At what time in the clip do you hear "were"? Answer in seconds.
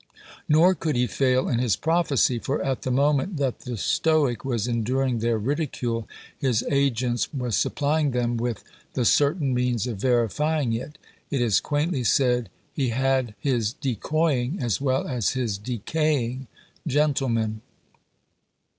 7.31-7.51